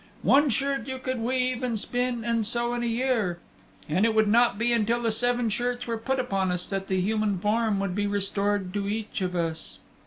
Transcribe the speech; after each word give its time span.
One 0.23 0.49
shirt 0.49 0.87
you 0.87 0.97
could 0.97 1.19
weave 1.19 1.61
and 1.61 1.79
spin 1.79 2.23
and 2.25 2.43
sew 2.43 2.73
in 2.73 2.81
a 2.81 2.87
year. 2.87 3.37
And 3.87 4.03
it 4.03 4.15
would 4.15 4.27
not 4.27 4.57
be 4.57 4.73
until 4.73 4.99
the 4.99 5.11
seven 5.11 5.47
shirts 5.47 5.85
were 5.85 5.95
put 5.99 6.19
upon 6.19 6.51
us 6.51 6.65
that 6.69 6.87
the 6.87 6.99
human 6.99 7.37
form 7.37 7.79
would 7.79 7.93
be 7.93 8.07
restored 8.07 8.73
to 8.73 8.89
each 8.89 9.21
of 9.21 9.35
us." 9.35 9.77